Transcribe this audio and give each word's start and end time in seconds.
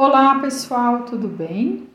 Olá 0.00 0.38
pessoal, 0.38 1.02
tudo 1.02 1.26
bem? 1.26 1.88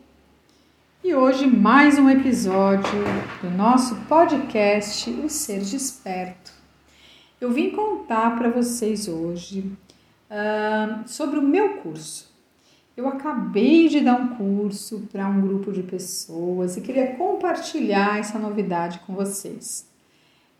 E 1.02 1.14
hoje 1.14 1.46
mais 1.46 1.98
um 1.98 2.10
episódio 2.10 3.02
do 3.40 3.48
nosso 3.48 3.96
podcast 4.06 5.08
O 5.08 5.30
Ser 5.30 5.60
Desperto. 5.60 6.52
Eu 7.40 7.50
vim 7.50 7.70
contar 7.70 8.36
para 8.36 8.50
vocês 8.50 9.08
hoje 9.08 9.72
uh, 10.30 11.08
sobre 11.08 11.38
o 11.38 11.42
meu 11.42 11.78
curso. 11.78 12.30
Eu 12.94 13.08
acabei 13.08 13.88
de 13.88 14.02
dar 14.02 14.20
um 14.20 14.36
curso 14.36 15.08
para 15.10 15.26
um 15.26 15.40
grupo 15.40 15.72
de 15.72 15.82
pessoas 15.82 16.76
e 16.76 16.82
queria 16.82 17.16
compartilhar 17.16 18.18
essa 18.18 18.38
novidade 18.38 18.98
com 19.06 19.14
vocês. 19.14 19.88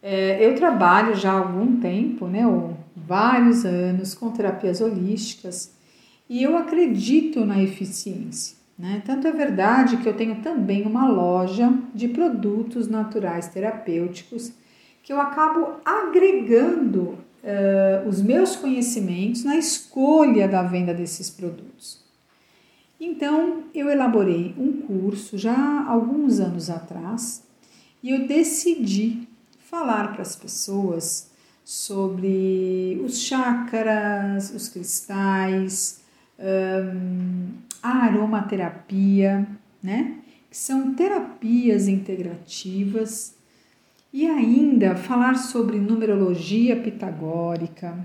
É, 0.02 0.42
eu 0.42 0.54
trabalho 0.54 1.14
já 1.14 1.32
há 1.32 1.40
algum 1.40 1.78
tempo, 1.78 2.26
né, 2.26 2.46
ou 2.46 2.74
vários 2.96 3.66
anos, 3.66 4.14
com 4.14 4.30
terapias 4.30 4.80
holísticas 4.80 5.73
e 6.28 6.42
eu 6.42 6.56
acredito 6.56 7.44
na 7.44 7.62
eficiência. 7.62 8.56
Né? 8.78 9.02
Tanto 9.04 9.26
é 9.26 9.32
verdade 9.32 9.98
que 9.98 10.08
eu 10.08 10.16
tenho 10.16 10.42
também 10.42 10.84
uma 10.84 11.08
loja 11.08 11.72
de 11.94 12.08
produtos 12.08 12.88
naturais 12.88 13.48
terapêuticos 13.48 14.52
que 15.02 15.12
eu 15.12 15.20
acabo 15.20 15.74
agregando 15.84 17.18
uh, 17.44 18.08
os 18.08 18.22
meus 18.22 18.56
conhecimentos 18.56 19.44
na 19.44 19.56
escolha 19.56 20.48
da 20.48 20.62
venda 20.62 20.94
desses 20.94 21.30
produtos. 21.30 22.02
Então, 22.98 23.64
eu 23.74 23.90
elaborei 23.90 24.54
um 24.58 24.80
curso 24.80 25.36
já 25.36 25.54
há 25.54 25.90
alguns 25.90 26.40
anos 26.40 26.70
atrás 26.70 27.44
e 28.02 28.10
eu 28.10 28.26
decidi 28.26 29.28
falar 29.58 30.12
para 30.12 30.22
as 30.22 30.34
pessoas 30.34 31.30
sobre 31.64 33.00
os 33.04 33.18
chakras, 33.18 34.50
os 34.54 34.68
cristais, 34.68 36.03
a 37.82 37.88
aromaterapia, 37.88 39.46
né? 39.82 40.18
Que 40.50 40.56
são 40.56 40.94
terapias 40.94 41.88
integrativas, 41.88 43.34
e 44.12 44.26
ainda 44.26 44.94
falar 44.94 45.34
sobre 45.34 45.76
numerologia 45.78 46.80
pitagórica, 46.80 47.98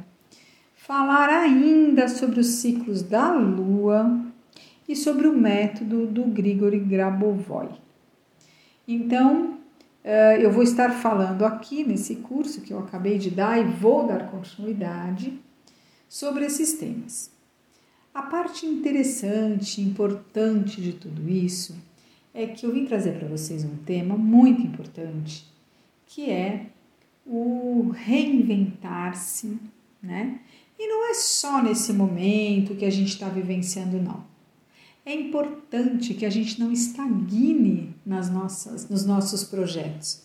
falar 0.76 1.30
ainda 1.30 2.08
sobre 2.08 2.40
os 2.40 2.48
ciclos 2.48 3.04
da 3.04 3.32
lua 3.32 4.20
e 4.88 4.96
sobre 4.96 5.28
o 5.28 5.38
método 5.38 6.08
do 6.08 6.24
Grigori 6.24 6.80
Grabovoi. 6.80 7.70
Então, 8.88 9.60
eu 10.42 10.52
vou 10.52 10.64
estar 10.64 10.90
falando 10.94 11.46
aqui 11.46 11.84
nesse 11.84 12.16
curso 12.16 12.62
que 12.62 12.74
eu 12.74 12.80
acabei 12.80 13.20
de 13.20 13.30
dar 13.30 13.60
e 13.60 13.66
vou 13.66 14.08
dar 14.08 14.32
continuidade 14.32 15.40
sobre 16.08 16.46
esses 16.46 16.74
temas. 16.74 17.30
A 18.14 18.24
parte 18.24 18.66
interessante, 18.66 19.82
importante 19.82 20.82
de 20.82 20.94
tudo 20.94 21.30
isso 21.30 21.76
é 22.34 22.48
que 22.48 22.66
eu 22.66 22.74
vim 22.74 22.86
trazer 22.86 23.18
para 23.18 23.28
vocês 23.28 23.64
um 23.64 23.78
tema 23.78 24.18
muito 24.18 24.62
importante, 24.62 25.46
que 26.08 26.30
é 26.30 26.68
o 27.26 27.92
reinventar-se, 27.94 29.58
né? 30.02 30.40
E 30.78 30.88
não 30.88 31.12
é 31.12 31.14
só 31.14 31.62
nesse 31.62 31.94
momento 31.94 32.76
que 32.76 32.86
a 32.86 32.90
gente 32.90 33.10
está 33.10 33.30
vivenciando, 33.30 34.02
não. 34.02 34.24
É 35.06 35.14
importante 35.14 36.14
que 36.14 36.26
a 36.26 36.30
gente 36.30 36.60
não 36.60 36.72
estagne 36.72 37.94
nas 38.06 38.30
nossas, 38.30 38.90
nos 38.90 39.06
nossos 39.06 39.44
projetos. 39.44 40.24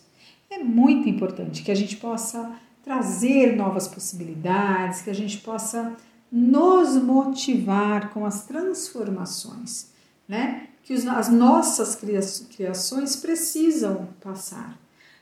É 0.51 0.59
muito 0.59 1.09
importante 1.09 1.63
que 1.63 1.71
a 1.71 1.75
gente 1.75 1.97
possa 1.97 2.57
trazer 2.83 3.57
novas 3.57 3.89
possibilidades, 3.89 5.03
que 5.03 5.11
a 5.11 5.15
gente 5.15 5.39
possa 5.39 5.97
nos 6.37 6.97
motivar 6.97 8.13
com 8.13 8.27
as 8.27 8.45
transformações, 8.45 9.93
né? 10.27 10.67
Que 10.83 10.93
as 10.93 11.29
nossas 11.31 11.95
criações 11.95 13.15
precisam 13.15 14.09
passar. 14.21 14.77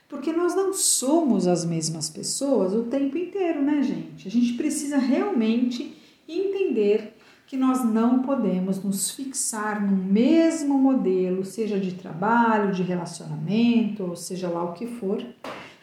Porque 0.09 0.33
nós 0.33 0.55
não 0.55 0.73
somos 0.73 1.45
as 1.45 1.63
mesmas 1.63 2.09
pessoas 2.09 2.73
o 2.73 2.85
tempo 2.85 3.15
inteiro, 3.15 3.61
né, 3.61 3.83
gente? 3.83 4.27
A 4.27 4.31
gente 4.31 4.53
precisa 4.53 4.97
realmente 4.97 5.95
entender 6.27 7.15
que 7.45 7.55
nós 7.55 7.85
não 7.85 8.23
podemos 8.23 8.83
nos 8.83 9.11
fixar 9.11 9.85
no 9.85 9.95
mesmo 9.95 10.79
modelo, 10.79 11.45
seja 11.45 11.79
de 11.79 11.93
trabalho, 11.93 12.73
de 12.73 12.81
relacionamento, 12.81 14.03
ou 14.03 14.15
seja 14.15 14.49
lá 14.49 14.63
o 14.63 14.73
que 14.73 14.87
for, 14.87 15.23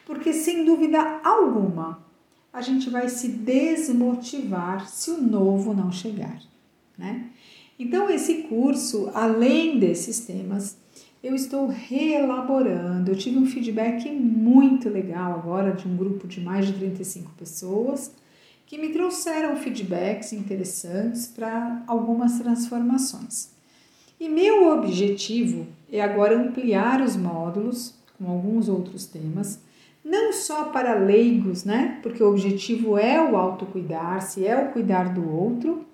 porque 0.04 0.32
sem 0.32 0.64
dúvida 0.64 1.20
alguma 1.22 2.09
a 2.52 2.60
gente 2.60 2.90
vai 2.90 3.08
se 3.08 3.28
desmotivar 3.28 4.88
se 4.88 5.10
o 5.10 5.20
novo 5.20 5.72
não 5.72 5.92
chegar, 5.92 6.40
né? 6.98 7.30
Então, 7.78 8.10
esse 8.10 8.42
curso, 8.42 9.10
além 9.14 9.78
desses 9.78 10.20
temas, 10.20 10.76
eu 11.22 11.34
estou 11.34 11.66
reelaborando. 11.66 13.10
Eu 13.10 13.16
tive 13.16 13.38
um 13.38 13.46
feedback 13.46 14.10
muito 14.10 14.88
legal 14.88 15.32
agora 15.32 15.72
de 15.72 15.86
um 15.86 15.96
grupo 15.96 16.26
de 16.26 16.40
mais 16.40 16.66
de 16.66 16.74
35 16.74 17.32
pessoas 17.38 18.12
que 18.66 18.78
me 18.78 18.90
trouxeram 18.90 19.56
feedbacks 19.56 20.32
interessantes 20.32 21.26
para 21.26 21.82
algumas 21.86 22.38
transformações. 22.38 23.50
E 24.18 24.28
meu 24.28 24.70
objetivo 24.72 25.66
é 25.90 26.00
agora 26.00 26.38
ampliar 26.38 27.00
os 27.00 27.16
módulos 27.16 27.94
com 28.18 28.30
alguns 28.30 28.68
outros 28.68 29.06
temas 29.06 29.58
não 30.04 30.32
só 30.32 30.64
para 30.64 30.94
leigos, 30.94 31.64
né? 31.64 31.98
Porque 32.02 32.22
o 32.22 32.30
objetivo 32.30 32.98
é 32.98 33.22
o 33.22 33.36
autocuidar-se, 33.36 34.46
é 34.46 34.56
o 34.56 34.72
cuidar 34.72 35.12
do 35.12 35.30
outro, 35.30 35.84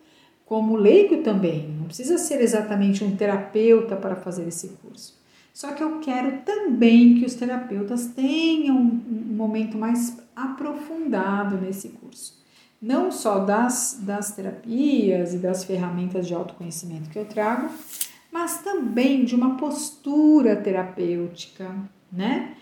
como 0.44 0.76
leigo 0.76 1.22
também. 1.22 1.68
Não 1.78 1.86
precisa 1.86 2.16
ser 2.18 2.40
exatamente 2.40 3.02
um 3.02 3.16
terapeuta 3.16 3.96
para 3.96 4.16
fazer 4.16 4.46
esse 4.46 4.68
curso. 4.82 5.16
Só 5.52 5.72
que 5.72 5.82
eu 5.82 6.00
quero 6.00 6.42
também 6.42 7.14
que 7.14 7.24
os 7.24 7.34
terapeutas 7.34 8.08
tenham 8.08 8.76
um 8.76 9.34
momento 9.34 9.76
mais 9.78 10.18
aprofundado 10.36 11.56
nesse 11.56 11.88
curso. 11.88 12.36
Não 12.80 13.10
só 13.10 13.38
das, 13.38 13.98
das 14.02 14.36
terapias 14.36 15.32
e 15.32 15.38
das 15.38 15.64
ferramentas 15.64 16.26
de 16.26 16.34
autoconhecimento 16.34 17.08
que 17.08 17.18
eu 17.18 17.24
trago, 17.24 17.70
mas 18.30 18.58
também 18.62 19.24
de 19.24 19.34
uma 19.34 19.56
postura 19.56 20.54
terapêutica, 20.54 21.74
né? 22.12 22.54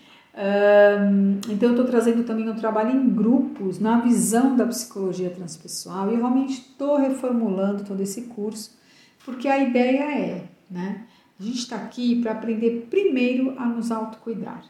Então, 1.47 1.69
eu 1.69 1.75
estou 1.75 1.85
trazendo 1.85 2.25
também 2.25 2.49
um 2.49 2.55
trabalho 2.55 2.91
em 2.91 3.09
grupos, 3.09 3.79
na 3.79 4.01
visão 4.01 4.55
da 4.55 4.65
psicologia 4.65 5.29
transpessoal, 5.29 6.11
e 6.11 6.15
realmente 6.15 6.53
estou 6.53 6.97
reformulando 6.97 7.85
todo 7.85 8.01
esse 8.01 8.23
curso, 8.23 8.77
porque 9.23 9.47
a 9.47 9.63
ideia 9.63 10.03
é, 10.03 10.43
né? 10.69 11.05
A 11.39 11.43
gente 11.43 11.59
está 11.59 11.77
aqui 11.77 12.21
para 12.21 12.33
aprender 12.33 12.87
primeiro 12.89 13.53
a 13.57 13.65
nos 13.65 13.91
autocuidar. 13.91 14.63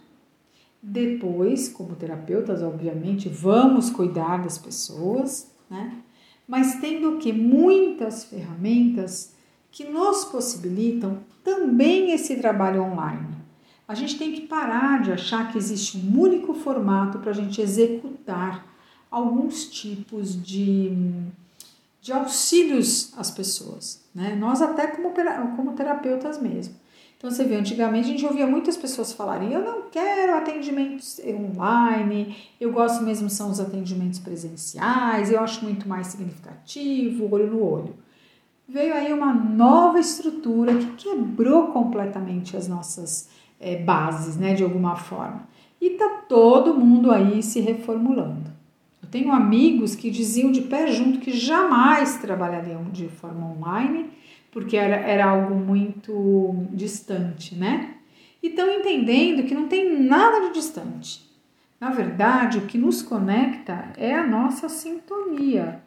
Depois, 0.82 1.68
como 1.68 1.96
terapeutas, 1.96 2.62
obviamente, 2.62 3.28
vamos 3.28 3.90
cuidar 3.90 4.44
das 4.44 4.58
pessoas, 4.58 5.52
né? 5.70 5.98
Mas 6.48 6.76
tendo 6.76 7.18
que 7.18 7.34
muitas 7.34 8.24
ferramentas 8.24 9.34
que 9.72 9.84
nos 9.84 10.26
possibilitam 10.26 11.18
também 11.44 12.12
esse 12.12 12.36
trabalho 12.36 12.84
online 12.84 13.35
a 13.88 13.94
gente 13.94 14.18
tem 14.18 14.32
que 14.32 14.42
parar 14.42 15.02
de 15.02 15.12
achar 15.12 15.52
que 15.52 15.58
existe 15.58 15.98
um 15.98 16.20
único 16.20 16.54
formato 16.54 17.20
para 17.20 17.32
a 17.32 17.34
gente 17.36 17.62
executar 17.62 18.66
alguns 19.12 19.66
tipos 19.66 20.42
de, 20.42 20.92
de 22.02 22.12
auxílios 22.12 23.14
às 23.18 23.30
pessoas, 23.30 24.04
né? 24.14 24.36
Nós 24.36 24.62
até 24.62 24.88
como, 24.88 25.14
como 25.56 25.74
terapeutas 25.74 26.42
mesmo. 26.42 26.76
Então 27.18 27.32
você 27.32 27.44
vê, 27.44 27.56
antigamente 27.56 28.08
a 28.08 28.12
gente 28.12 28.26
ouvia 28.26 28.46
muitas 28.46 28.76
pessoas 28.76 29.14
falarem, 29.14 29.52
eu 29.54 29.62
não 29.62 29.84
quero 29.90 30.36
atendimentos 30.36 31.20
online, 31.26 32.36
eu 32.60 32.72
gosto 32.72 33.04
mesmo 33.04 33.30
são 33.30 33.50
os 33.50 33.60
atendimentos 33.60 34.20
presenciais, 34.20 35.32
eu 35.32 35.40
acho 35.40 35.64
muito 35.64 35.88
mais 35.88 36.08
significativo, 36.08 37.34
olho 37.34 37.48
no 37.48 37.64
olho. 37.64 37.96
Veio 38.68 38.94
aí 38.94 39.14
uma 39.14 39.34
nova 39.34 40.00
estrutura 40.00 40.76
que 40.76 40.88
quebrou 40.98 41.68
completamente 41.68 42.58
as 42.58 42.68
nossas 42.68 43.30
é, 43.66 43.76
bases, 43.76 44.38
né, 44.38 44.54
de 44.54 44.64
alguma 44.64 44.96
forma. 44.96 45.48
E 45.82 45.90
tá 45.92 46.22
todo 46.30 46.76
mundo 46.76 47.12
aí 47.12 47.42
se 47.42 47.60
reformulando. 47.60 48.54
Eu 49.02 49.10
tenho 49.10 49.32
amigos 49.32 49.96
que 49.96 50.12
diziam 50.12 50.52
de 50.52 50.62
pé 50.62 50.88
junto 50.88 51.20
que 51.20 51.32
jamais 51.32 52.18
trabalhariam 52.18 52.84
de 52.92 53.08
forma 53.08 53.48
online, 53.48 54.12
porque 54.52 54.78
era, 54.78 54.98
era 54.98 55.26
algo 55.26 55.56
muito 55.56 56.68
distante, 56.72 57.56
né? 57.56 57.96
E 58.42 58.48
estão 58.48 58.70
entendendo 58.70 59.44
que 59.44 59.56
não 59.56 59.68
tem 59.68 60.00
nada 60.00 60.48
de 60.48 60.54
distante. 60.54 61.26
Na 61.80 61.90
verdade, 61.90 62.60
o 62.60 62.66
que 62.68 62.78
nos 62.78 63.02
conecta 63.02 63.92
é 63.98 64.14
a 64.14 64.26
nossa 64.26 64.70
sintonia. 64.70 65.82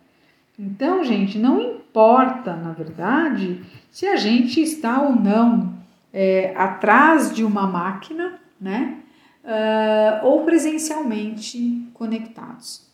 Então, 0.58 1.04
gente, 1.04 1.38
não 1.38 1.60
importa, 1.60 2.56
na 2.56 2.72
verdade, 2.72 3.62
se 3.90 4.06
a 4.06 4.16
gente 4.16 4.60
está 4.60 5.00
ou 5.00 5.14
não 5.14 5.78
é, 6.12 6.54
atrás 6.56 7.34
de 7.34 7.44
uma 7.44 7.66
máquina, 7.66 8.40
né? 8.60 9.02
Uh, 9.44 10.26
ou 10.26 10.44
presencialmente 10.44 11.88
conectados. 11.94 12.86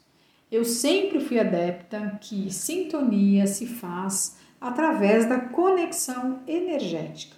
Eu 0.51 0.65
sempre 0.65 1.19
fui 1.19 1.39
adepta 1.41 2.17
que 2.21 2.53
sintonia 2.53 3.47
se 3.47 3.67
faz 3.67 4.37
através 4.61 5.29
da 5.29 5.41
conexão 5.41 6.41
energética. 6.47 7.37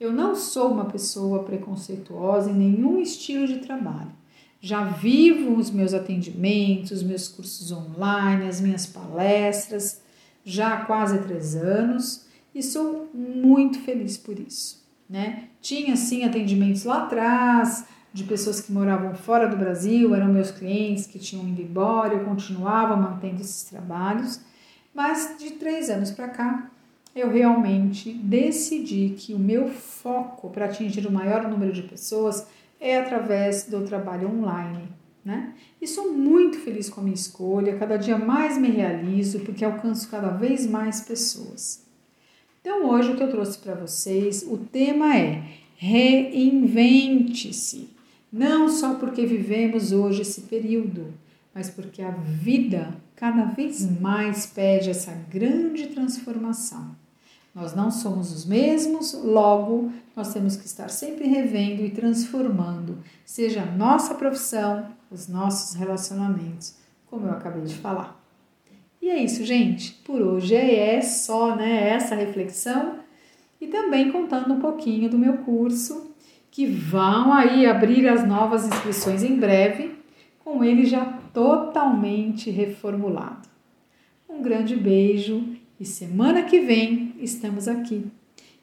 Eu 0.00 0.12
não 0.12 0.34
sou 0.34 0.72
uma 0.72 0.86
pessoa 0.86 1.44
preconceituosa 1.44 2.50
em 2.50 2.54
nenhum 2.54 3.00
estilo 3.00 3.46
de 3.46 3.58
trabalho. 3.58 4.12
Já 4.60 4.84
vivo 4.84 5.54
os 5.54 5.70
meus 5.70 5.94
atendimentos, 5.94 6.90
os 6.90 7.02
meus 7.02 7.28
cursos 7.28 7.70
online, 7.70 8.48
as 8.48 8.60
minhas 8.60 8.86
palestras, 8.86 10.02
já 10.44 10.74
há 10.74 10.84
quase 10.84 11.18
três 11.22 11.54
anos 11.54 12.26
e 12.54 12.62
sou 12.62 13.08
muito 13.14 13.78
feliz 13.80 14.16
por 14.16 14.38
isso. 14.38 14.87
Né? 15.08 15.44
Tinha 15.60 15.96
sim 15.96 16.24
atendimentos 16.24 16.84
lá 16.84 17.04
atrás 17.04 17.86
de 18.12 18.24
pessoas 18.24 18.60
que 18.60 18.72
moravam 18.72 19.14
fora 19.14 19.48
do 19.48 19.56
Brasil, 19.56 20.14
eram 20.14 20.26
meus 20.26 20.50
clientes 20.50 21.06
que 21.06 21.18
tinham 21.18 21.46
ido 21.48 21.62
embora, 21.62 22.14
eu 22.14 22.24
continuava 22.24 22.96
mantendo 22.96 23.40
esses 23.40 23.64
trabalhos, 23.64 24.40
mas 24.94 25.36
de 25.38 25.52
três 25.52 25.88
anos 25.90 26.10
para 26.10 26.28
cá 26.28 26.70
eu 27.14 27.30
realmente 27.30 28.12
decidi 28.12 29.14
que 29.16 29.34
o 29.34 29.38
meu 29.38 29.68
foco 29.68 30.50
para 30.50 30.66
atingir 30.66 31.06
o 31.06 31.12
maior 31.12 31.48
número 31.48 31.72
de 31.72 31.82
pessoas 31.82 32.46
é 32.80 32.98
através 32.98 33.64
do 33.64 33.84
trabalho 33.84 34.28
online. 34.28 34.88
Né? 35.24 35.52
E 35.80 35.86
sou 35.86 36.12
muito 36.12 36.58
feliz 36.58 36.88
com 36.88 37.00
a 37.00 37.04
minha 37.04 37.14
escolha, 37.14 37.76
cada 37.76 37.96
dia 37.96 38.16
mais 38.16 38.56
me 38.56 38.68
realizo 38.68 39.40
porque 39.40 39.64
alcanço 39.64 40.08
cada 40.08 40.28
vez 40.28 40.66
mais 40.66 41.00
pessoas. 41.00 41.86
Então, 42.60 42.88
hoje 42.88 43.12
o 43.12 43.16
que 43.16 43.22
eu 43.22 43.30
trouxe 43.30 43.58
para 43.58 43.74
vocês, 43.74 44.42
o 44.42 44.58
tema 44.58 45.16
é 45.16 45.44
reinvente-se. 45.76 47.88
Não 48.32 48.68
só 48.68 48.94
porque 48.94 49.24
vivemos 49.24 49.92
hoje 49.92 50.22
esse 50.22 50.42
período, 50.42 51.14
mas 51.54 51.70
porque 51.70 52.02
a 52.02 52.10
vida 52.10 52.94
cada 53.16 53.44
vez 53.44 53.88
mais 54.00 54.46
pede 54.46 54.90
essa 54.90 55.12
grande 55.30 55.86
transformação. 55.86 56.96
Nós 57.54 57.74
não 57.74 57.90
somos 57.90 58.32
os 58.32 58.44
mesmos, 58.44 59.14
logo 59.14 59.90
nós 60.14 60.32
temos 60.32 60.56
que 60.56 60.66
estar 60.66 60.90
sempre 60.90 61.26
revendo 61.26 61.82
e 61.82 61.90
transformando, 61.90 62.98
seja 63.24 63.62
a 63.62 63.66
nossa 63.66 64.14
profissão, 64.14 64.86
os 65.10 65.26
nossos 65.26 65.74
relacionamentos, 65.74 66.74
como 67.06 67.26
eu 67.26 67.32
acabei 67.32 67.62
de 67.62 67.74
falar. 67.74 68.17
E 69.00 69.08
é 69.08 69.22
isso, 69.22 69.44
gente. 69.44 69.92
Por 70.04 70.20
hoje 70.20 70.54
é 70.54 71.00
só 71.00 71.54
né, 71.54 71.90
essa 71.90 72.14
reflexão 72.14 72.98
e 73.60 73.66
também 73.66 74.12
contando 74.12 74.54
um 74.54 74.60
pouquinho 74.60 75.08
do 75.08 75.18
meu 75.18 75.38
curso, 75.38 76.14
que 76.50 76.66
vão 76.66 77.32
aí 77.32 77.66
abrir 77.66 78.08
as 78.08 78.26
novas 78.26 78.66
inscrições 78.66 79.22
em 79.22 79.36
breve, 79.36 79.96
com 80.44 80.64
ele 80.64 80.84
já 80.84 81.04
totalmente 81.32 82.50
reformulado. 82.50 83.48
Um 84.28 84.42
grande 84.42 84.76
beijo 84.76 85.44
e 85.78 85.84
semana 85.84 86.42
que 86.42 86.60
vem 86.60 87.14
estamos 87.20 87.68
aqui. 87.68 88.06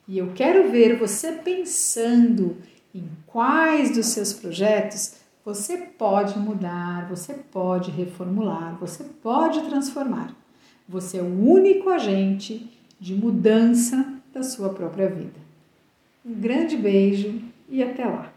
E 0.07 0.17
eu 0.17 0.31
quero 0.35 0.69
ver 0.69 0.97
você 0.97 1.31
pensando 1.31 2.57
em 2.93 3.09
quais 3.25 3.95
dos 3.95 4.07
seus 4.07 4.33
projetos 4.33 5.15
você 5.45 5.77
pode 5.77 6.39
mudar, 6.39 7.07
você 7.07 7.35
pode 7.35 7.91
reformular, 7.91 8.75
você 8.79 9.03
pode 9.03 9.61
transformar. 9.61 10.35
Você 10.89 11.19
é 11.19 11.21
o 11.21 11.47
único 11.47 11.89
agente 11.89 12.67
de 12.99 13.13
mudança 13.13 14.13
da 14.33 14.41
sua 14.41 14.69
própria 14.69 15.07
vida. 15.07 15.39
Um 16.25 16.33
grande 16.33 16.75
beijo 16.75 17.39
e 17.69 17.83
até 17.83 18.05
lá! 18.05 18.34